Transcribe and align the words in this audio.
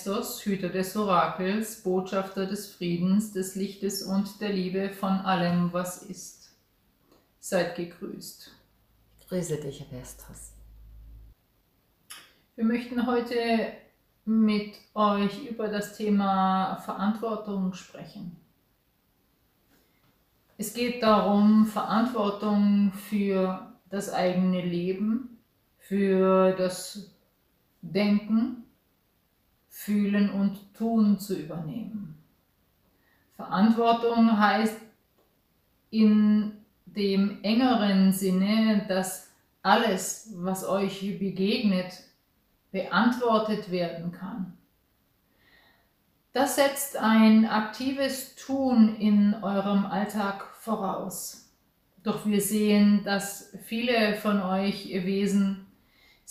Ephesos, 0.00 0.46
Hüter 0.46 0.70
des 0.70 0.96
Orakels, 0.96 1.82
Botschafter 1.82 2.46
des 2.46 2.72
Friedens, 2.72 3.32
des 3.32 3.54
Lichtes 3.54 4.02
und 4.02 4.40
der 4.40 4.50
Liebe 4.50 4.88
von 4.88 5.10
allem, 5.10 5.74
was 5.74 6.02
ist. 6.02 6.56
Seid 7.38 7.76
gegrüßt. 7.76 8.50
Grüße 9.28 9.60
dich, 9.60 9.84
Vestas. 9.90 10.54
Wir 12.56 12.64
möchten 12.64 13.06
heute 13.06 13.72
mit 14.24 14.78
euch 14.94 15.46
über 15.50 15.68
das 15.68 15.98
Thema 15.98 16.76
Verantwortung 16.76 17.74
sprechen. 17.74 18.36
Es 20.56 20.72
geht 20.72 21.02
darum, 21.02 21.66
Verantwortung 21.66 22.92
für 22.94 23.70
das 23.90 24.10
eigene 24.10 24.62
Leben, 24.64 25.38
für 25.78 26.52
das 26.52 27.10
Denken, 27.82 28.64
Fühlen 29.70 30.30
und 30.30 30.74
Tun 30.74 31.18
zu 31.18 31.38
übernehmen. 31.38 32.18
Verantwortung 33.36 34.38
heißt 34.38 34.76
in 35.90 36.52
dem 36.84 37.42
engeren 37.42 38.12
Sinne, 38.12 38.84
dass 38.88 39.30
alles, 39.62 40.34
was 40.36 40.68
euch 40.68 41.00
begegnet, 41.18 41.92
beantwortet 42.72 43.70
werden 43.70 44.12
kann. 44.12 44.58
Das 46.32 46.56
setzt 46.56 46.96
ein 46.96 47.46
aktives 47.46 48.34
Tun 48.36 48.96
in 48.96 49.34
eurem 49.42 49.86
Alltag 49.86 50.44
voraus. 50.56 51.48
Doch 52.02 52.26
wir 52.26 52.40
sehen, 52.40 53.02
dass 53.04 53.56
viele 53.64 54.14
von 54.16 54.42
euch 54.42 54.86
Wesen 54.86 55.66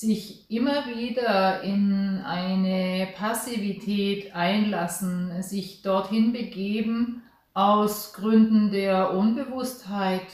sich 0.00 0.50
immer 0.50 0.88
wieder 0.94 1.62
in 1.62 2.20
eine 2.22 3.08
Passivität 3.16 4.34
einlassen, 4.34 5.42
sich 5.42 5.80
dorthin 5.80 6.34
begeben 6.34 7.22
aus 7.54 8.12
Gründen 8.12 8.70
der 8.70 9.14
Unbewusstheit, 9.14 10.26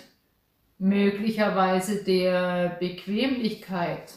möglicherweise 0.78 2.02
der 2.02 2.70
Bequemlichkeit, 2.80 4.14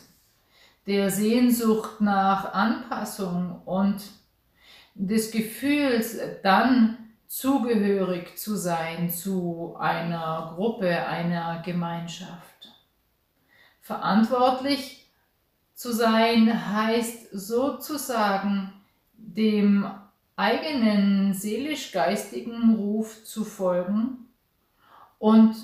der 0.88 1.12
Sehnsucht 1.12 2.02
nach 2.02 2.54
Anpassung 2.54 3.62
und 3.66 4.02
des 4.96 5.30
Gefühls, 5.30 6.18
dann 6.42 6.98
zugehörig 7.28 8.36
zu 8.36 8.56
sein 8.56 9.12
zu 9.12 9.76
einer 9.78 10.54
Gruppe, 10.56 11.06
einer 11.06 11.62
Gemeinschaft. 11.64 12.74
Verantwortlich 13.80 15.05
zu 15.76 15.94
sein 15.94 16.72
heißt 16.72 17.30
sozusagen 17.32 18.74
dem 19.14 19.86
eigenen 20.36 21.34
seelisch-geistigen 21.34 22.76
Ruf 22.76 23.24
zu 23.26 23.44
folgen 23.44 24.30
und 25.20 25.56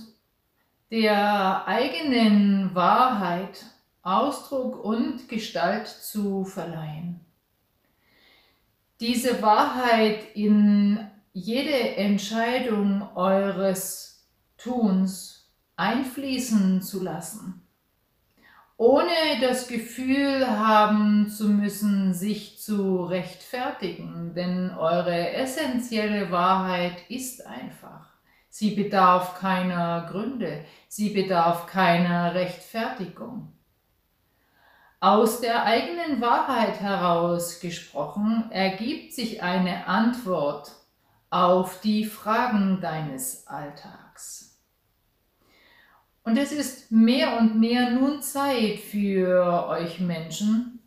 der 0.92 1.66
eigenen 1.68 2.76
Wahrheit 2.76 3.66
Ausdruck 4.04 4.84
und 4.84 5.30
Gestalt 5.30 5.88
zu 5.88 6.44
verleihen. 6.44 7.22
Diese 9.00 9.42
Wahrheit 9.42 10.36
in 10.36 11.08
jede 11.34 11.96
Entscheidung 11.96 13.16
eures 13.16 14.28
Tuns 14.58 15.50
einfließen 15.76 16.82
zu 16.82 17.02
lassen, 17.02 17.61
ohne 18.82 19.40
das 19.40 19.68
Gefühl 19.68 20.48
haben 20.48 21.30
zu 21.30 21.50
müssen, 21.50 22.16
sich 22.16 22.60
zu 22.60 23.04
rechtfertigen, 23.04 24.34
denn 24.34 24.72
eure 24.72 25.34
essentielle 25.34 26.32
Wahrheit 26.32 27.08
ist 27.08 27.46
einfach. 27.46 28.10
Sie 28.50 28.72
bedarf 28.74 29.40
keiner 29.40 30.08
Gründe, 30.10 30.66
sie 30.88 31.12
bedarf 31.12 31.68
keiner 31.68 32.34
Rechtfertigung. 32.34 33.54
Aus 35.00 35.42
der 35.42 35.64
eigenen 35.64 36.20
Wahrheit 36.20 36.80
heraus 36.80 37.60
gesprochen 37.60 38.50
ergibt 38.50 39.14
sich 39.14 39.44
eine 39.44 39.86
Antwort 39.86 40.72
auf 41.30 41.82
die 41.82 42.04
Fragen 42.04 42.82
deines 42.82 43.46
Alltags. 43.46 44.51
Und 46.24 46.38
es 46.38 46.52
ist 46.52 46.92
mehr 46.92 47.40
und 47.40 47.60
mehr 47.60 47.92
nun 47.92 48.22
Zeit 48.22 48.80
für 48.80 49.68
euch 49.68 50.00
Menschen, 50.00 50.80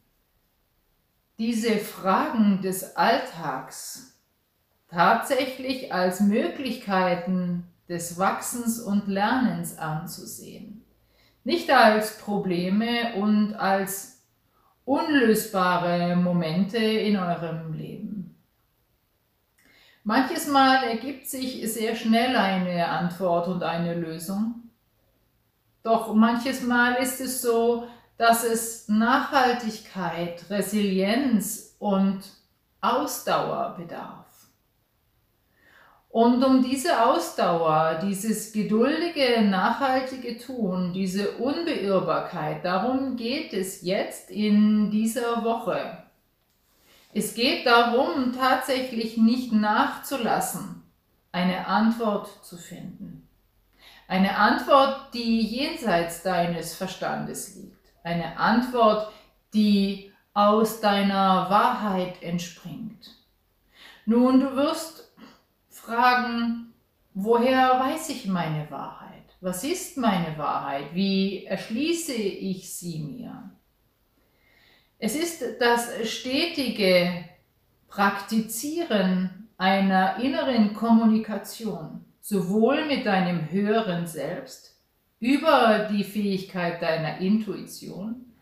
diese 1.38 1.78
Fragen 1.78 2.62
des 2.62 2.96
Alltags 2.96 4.16
tatsächlich 4.88 5.92
als 5.92 6.20
Möglichkeiten 6.20 7.64
des 7.88 8.16
Wachsens 8.18 8.80
und 8.80 9.08
Lernens 9.08 9.76
anzusehen. 9.76 10.84
Nicht 11.42 11.70
als 11.70 12.18
Probleme 12.18 13.14
und 13.16 13.54
als 13.54 14.22
unlösbare 14.84 16.16
Momente 16.16 16.78
in 16.78 17.16
eurem 17.16 17.72
Leben. 17.74 18.36
Manches 20.04 20.48
Mal 20.48 20.84
ergibt 20.84 21.26
sich 21.26 21.70
sehr 21.72 21.96
schnell 21.96 22.36
eine 22.36 22.88
Antwort 22.88 23.48
und 23.48 23.62
eine 23.62 23.94
Lösung. 23.94 24.63
Doch 25.84 26.14
manches 26.14 26.62
Mal 26.62 26.94
ist 26.94 27.20
es 27.20 27.42
so, 27.42 27.86
dass 28.16 28.42
es 28.42 28.88
Nachhaltigkeit, 28.88 30.42
Resilienz 30.48 31.76
und 31.78 32.22
Ausdauer 32.80 33.74
bedarf. 33.76 34.24
Und 36.08 36.42
um 36.42 36.62
diese 36.62 37.04
Ausdauer, 37.04 38.00
dieses 38.02 38.52
geduldige, 38.52 39.42
nachhaltige 39.42 40.38
Tun, 40.38 40.94
diese 40.94 41.32
Unbeirrbarkeit, 41.32 42.64
darum 42.64 43.16
geht 43.16 43.52
es 43.52 43.82
jetzt 43.82 44.30
in 44.30 44.90
dieser 44.90 45.44
Woche. 45.44 45.98
Es 47.12 47.34
geht 47.34 47.66
darum, 47.66 48.32
tatsächlich 48.32 49.18
nicht 49.18 49.52
nachzulassen, 49.52 50.82
eine 51.30 51.66
Antwort 51.66 52.42
zu 52.42 52.56
finden. 52.56 53.23
Eine 54.06 54.36
Antwort, 54.36 55.14
die 55.14 55.40
jenseits 55.40 56.22
deines 56.22 56.74
Verstandes 56.74 57.54
liegt. 57.56 57.92
Eine 58.02 58.36
Antwort, 58.38 59.12
die 59.54 60.12
aus 60.34 60.80
deiner 60.80 61.48
Wahrheit 61.48 62.22
entspringt. 62.22 63.14
Nun, 64.04 64.40
du 64.40 64.56
wirst 64.56 65.12
fragen, 65.70 66.74
woher 67.14 67.80
weiß 67.80 68.10
ich 68.10 68.26
meine 68.26 68.70
Wahrheit? 68.70 69.04
Was 69.40 69.64
ist 69.64 69.96
meine 69.96 70.36
Wahrheit? 70.36 70.94
Wie 70.94 71.46
erschließe 71.46 72.12
ich 72.12 72.74
sie 72.74 72.98
mir? 72.98 73.50
Es 74.98 75.14
ist 75.14 75.42
das 75.60 75.90
stetige 76.08 77.24
Praktizieren 77.88 79.48
einer 79.56 80.16
inneren 80.16 80.74
Kommunikation, 80.74 82.04
sowohl 82.24 82.86
mit 82.86 83.04
deinem 83.04 83.50
höheren 83.50 84.06
Selbst, 84.06 84.80
über 85.20 85.90
die 85.90 86.04
Fähigkeit 86.04 86.80
deiner 86.80 87.18
Intuition, 87.18 88.32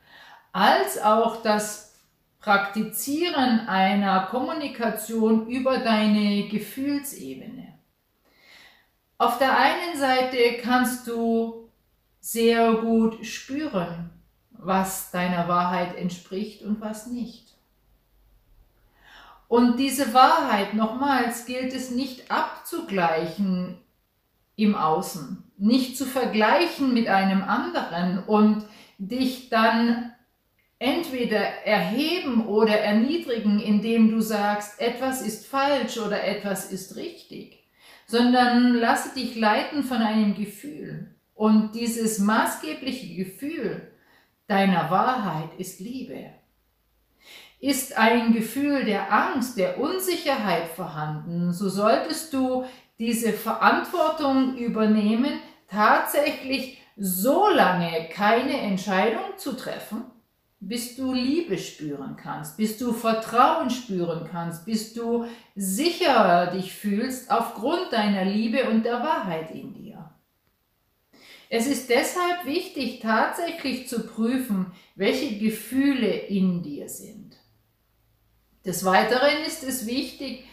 als 0.53 1.03
auch 1.03 1.43
das 1.43 1.99
Praktizieren 2.39 3.67
einer 3.67 4.27
Kommunikation 4.27 5.49
über 5.49 5.79
deine 5.79 6.49
Gefühlsebene. 6.49 7.75
Auf 9.19 9.39
der 9.39 9.59
einen 9.59 9.97
Seite 9.97 10.59
kannst 10.63 11.09
du 11.09 11.69
sehr 12.21 12.75
gut 12.75 13.27
spüren, 13.27 14.11
was 14.51 15.11
deiner 15.11 15.49
Wahrheit 15.49 15.97
entspricht 15.97 16.63
und 16.63 16.81
was 16.81 17.09
nicht. 17.09 17.52
Und 19.53 19.79
diese 19.79 20.15
Wahrheit, 20.15 20.73
nochmals, 20.73 21.45
gilt 21.45 21.75
es 21.75 21.91
nicht 21.91 22.31
abzugleichen 22.31 23.77
im 24.57 24.75
Außen, 24.75 25.45
nicht 25.59 25.99
zu 25.99 26.07
vergleichen 26.07 26.95
mit 26.95 27.09
einem 27.09 27.43
anderen 27.43 28.25
und 28.25 28.65
dich 28.97 29.51
dann 29.51 30.15
entweder 30.79 31.67
erheben 31.67 32.47
oder 32.47 32.79
erniedrigen, 32.79 33.61
indem 33.61 34.11
du 34.11 34.23
sagst, 34.23 34.81
etwas 34.81 35.21
ist 35.21 35.47
falsch 35.47 35.99
oder 35.99 36.25
etwas 36.25 36.73
ist 36.73 36.97
richtig, 36.97 37.63
sondern 38.07 38.73
lasse 38.73 39.15
dich 39.15 39.37
leiten 39.37 39.83
von 39.83 39.99
einem 39.99 40.35
Gefühl. 40.35 41.15
Und 41.35 41.75
dieses 41.75 42.19
maßgebliche 42.19 43.17
Gefühl 43.17 43.93
deiner 44.47 44.91
Wahrheit 44.91 45.51
ist 45.59 45.79
Liebe. 45.79 46.31
Ist 47.63 47.97
ein 47.97 48.33
Gefühl 48.33 48.85
der 48.85 49.13
Angst, 49.13 49.57
der 49.57 49.79
Unsicherheit 49.79 50.67
vorhanden, 50.67 51.53
so 51.53 51.69
solltest 51.69 52.33
du 52.33 52.65
diese 52.99 53.33
Verantwortung 53.33 54.57
übernehmen, 54.57 55.39
tatsächlich 55.69 56.83
so 56.97 57.47
lange 57.49 58.09
keine 58.11 58.59
Entscheidung 58.63 59.37
zu 59.37 59.53
treffen, 59.53 60.03
bis 60.59 60.97
du 60.97 61.13
Liebe 61.13 61.57
spüren 61.57 62.17
kannst, 62.17 62.57
bis 62.57 62.79
du 62.79 62.93
Vertrauen 62.93 63.71
spüren 63.71 64.29
kannst, 64.29 64.67
bis 64.67 64.93
du 64.93 65.27
sicher 65.55 66.49
dich 66.49 66.75
fühlst 66.75 67.31
aufgrund 67.31 67.93
deiner 67.93 68.25
Liebe 68.25 68.69
und 68.71 68.85
der 68.85 69.05
Wahrheit 69.05 69.53
in 69.53 69.73
dir. 69.73 70.11
Es 71.49 71.69
ist 71.69 71.91
deshalb 71.91 72.45
wichtig, 72.45 72.99
tatsächlich 72.99 73.87
zu 73.87 74.05
prüfen, 74.05 74.73
welche 74.97 75.39
Gefühle 75.39 76.11
in 76.11 76.65
dir 76.65 76.89
sind. 76.89 77.22
Des 78.65 78.85
Weiteren 78.85 79.43
ist 79.47 79.65
es 79.65 79.87
wichtig, 79.87 80.45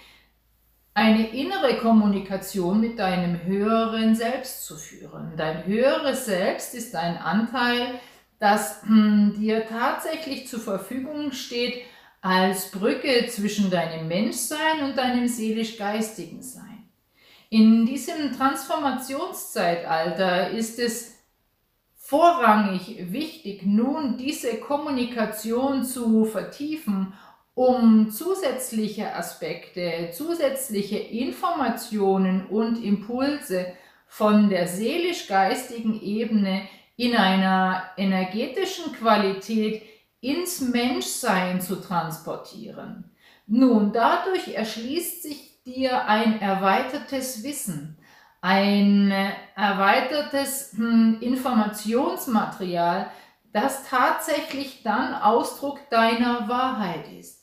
eine 0.95 1.29
innere 1.29 1.77
Kommunikation 1.77 2.81
mit 2.81 2.97
deinem 2.99 3.43
höheren 3.43 4.15
Selbst 4.15 4.65
zu 4.65 4.75
führen. 4.75 5.33
Dein 5.37 5.65
höheres 5.65 6.25
Selbst 6.25 6.73
ist 6.73 6.95
ein 6.95 7.17
Anteil, 7.17 7.99
das 8.39 8.81
hm, 8.83 9.35
dir 9.37 9.67
tatsächlich 9.67 10.47
zur 10.47 10.59
Verfügung 10.59 11.31
steht 11.31 11.83
als 12.21 12.71
Brücke 12.71 13.27
zwischen 13.27 13.69
deinem 13.69 14.07
Menschsein 14.07 14.81
und 14.83 14.97
deinem 14.97 15.27
seelisch-geistigen 15.27 16.41
Sein. 16.41 16.89
In 17.49 17.85
diesem 17.85 18.35
Transformationszeitalter 18.35 20.49
ist 20.49 20.79
es 20.79 21.19
vorrangig 21.95 23.11
wichtig, 23.11 23.63
nun 23.65 24.17
diese 24.17 24.57
Kommunikation 24.57 25.83
zu 25.83 26.25
vertiefen, 26.25 27.13
um 27.59 28.09
zusätzliche 28.09 29.13
Aspekte, 29.13 30.11
zusätzliche 30.13 30.97
Informationen 30.97 32.45
und 32.45 32.81
Impulse 32.81 33.73
von 34.07 34.47
der 34.49 34.65
seelisch-geistigen 34.65 36.01
Ebene 36.01 36.61
in 36.95 37.17
einer 37.17 37.83
energetischen 37.97 38.93
Qualität 38.93 39.83
ins 40.21 40.61
Menschsein 40.61 41.59
zu 41.59 41.81
transportieren. 41.81 43.11
Nun, 43.45 43.91
dadurch 43.91 44.55
erschließt 44.55 45.23
sich 45.23 45.61
dir 45.65 46.05
ein 46.07 46.39
erweitertes 46.39 47.43
Wissen, 47.43 47.97
ein 48.39 49.11
erweitertes 49.57 50.71
hm, 50.77 51.17
Informationsmaterial, 51.19 53.11
das 53.51 53.85
tatsächlich 53.89 54.81
dann 54.81 55.13
Ausdruck 55.13 55.89
deiner 55.89 56.47
Wahrheit 56.47 57.11
ist. 57.11 57.38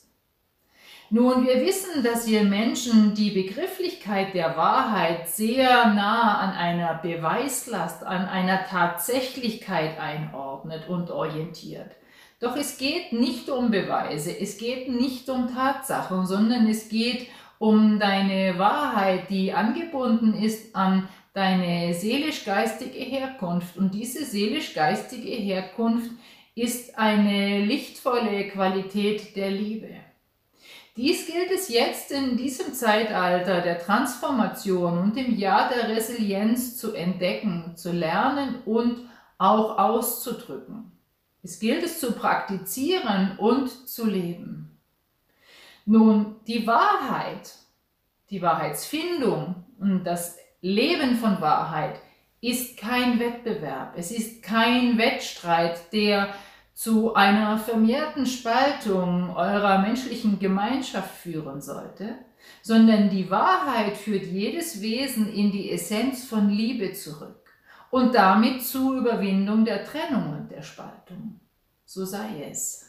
Nun, 1.09 1.47
wir 1.47 1.65
wissen, 1.65 2.03
dass 2.03 2.27
ihr 2.27 2.43
Menschen 2.43 3.15
die 3.15 3.31
Begrifflichkeit 3.31 4.35
der 4.35 4.57
Wahrheit 4.57 5.29
sehr 5.29 5.87
nah 5.95 6.39
an 6.39 6.51
einer 6.51 6.95
Beweislast, 6.95 8.03
an 8.03 8.27
einer 8.27 8.65
Tatsächlichkeit 8.65 10.01
einordnet 10.01 10.89
und 10.89 11.13
orientiert. 11.13 11.93
Doch 12.41 12.57
es 12.57 12.77
geht 12.77 13.13
nicht 13.13 13.49
um 13.49 13.71
Beweise, 13.71 14.37
es 14.37 14.59
geht 14.59 14.89
nicht 14.89 15.29
um 15.31 15.55
Tatsachen, 15.55 16.27
sondern 16.27 16.67
es 16.69 16.89
geht 16.89 17.29
um 17.59 18.01
deine 18.01 18.59
Wahrheit, 18.59 19.31
die 19.31 19.53
angebunden 19.53 20.35
ist 20.35 20.75
an 20.75 21.09
deine 21.35 21.95
seelisch-geistige 21.95 22.99
Herkunft. 22.99 23.77
Und 23.77 23.95
diese 23.95 24.25
seelisch-geistige 24.25 25.31
Herkunft 25.31 26.11
ist 26.57 26.99
eine 26.99 27.65
lichtvolle 27.65 28.49
Qualität 28.49 29.37
der 29.37 29.53
Liebe. 29.53 30.06
Dies 30.97 31.27
gilt 31.27 31.51
es 31.51 31.69
jetzt 31.69 32.11
in 32.11 32.39
diesem 32.39 32.73
Zeitalter 32.73 33.61
der 33.61 33.79
Transformation 33.79 34.99
und 34.99 35.17
im 35.19 35.37
Jahr 35.37 35.69
der 35.69 35.95
Resilienz 35.95 36.79
zu 36.79 36.95
entdecken, 36.95 37.77
zu 37.77 37.93
lernen 37.93 38.63
und 38.65 39.07
auch 39.37 39.79
auszudrücken. 39.79 40.93
Es 41.43 41.61
gilt 41.61 41.85
es 41.85 42.01
zu 42.01 42.13
praktizieren 42.13 43.37
und 43.37 43.69
zu 43.89 44.07
leben. 44.07 44.81
Nun, 45.85 46.37
die 46.47 46.67
Wahrheit, 46.67 47.55
die 48.31 48.41
Wahrheitsfindung 48.41 49.67
und 49.79 50.05
das 50.05 50.39
Leben 50.63 51.17
von 51.17 51.43
Wahrheit 51.43 52.01
ist 52.41 52.79
kein 52.79 53.21
Wettbewerb. 53.21 53.93
Es 53.97 54.11
ist 54.11 54.43
kein 54.43 54.97
Wettstreit, 54.97 55.93
der 55.93 56.35
zu 56.77 57.15
einer 57.15 57.57
vermehrten 57.57 58.27
Spaltung 58.27 59.35
eurer 59.35 59.79
menschlichen 59.79 60.39
Gemeinschaft 60.39 61.17
führen 61.17 61.63
sollte, 61.63 62.19
sondern 62.61 63.09
die 63.09 63.31
Wahrheit 63.31 63.97
führt 63.97 64.25
jedes 64.27 64.83
Wesen 64.83 65.33
in 65.33 65.51
die 65.51 65.71
Essenz 65.71 66.27
von 66.27 66.51
Liebe 66.51 66.93
zurück 66.93 67.51
und 67.91 68.15
damit 68.15 68.63
zur 68.63 68.99
Überwindung 68.99 69.65
der 69.65 69.87
Trennung 69.87 70.37
und 70.37 70.51
der 70.51 70.61
Spaltung. 70.61 71.41
So 71.87 72.05
sei 72.05 72.45
es. 72.51 72.86